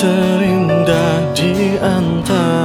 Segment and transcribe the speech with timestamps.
[0.00, 2.64] terindah di antara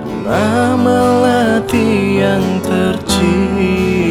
[0.00, 4.08] bunga melati yang tercipta.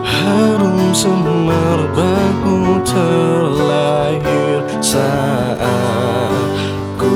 [0.00, 6.48] Harum semerbakmu terlahir saat
[6.96, 7.12] ku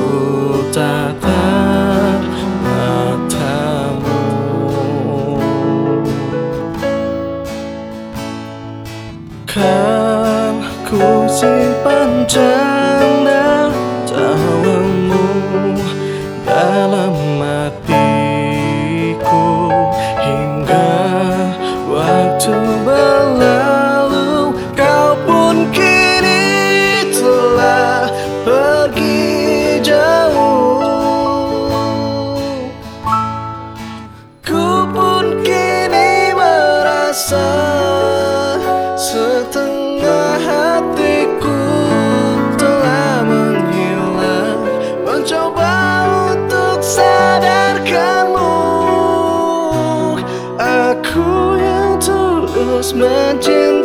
[0.76, 2.20] tatap
[2.60, 4.28] matamu
[10.98, 11.44] 呼吸
[11.84, 12.75] 伴着。
[52.86, 53.75] was meant to